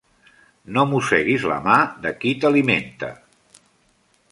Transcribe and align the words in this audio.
No 0.77 0.85
mosseguis 0.93 1.45
la 1.51 1.59
mà 1.67 1.77
de 2.07 2.15
qui 2.23 2.33
t'alimenta. 2.45 3.13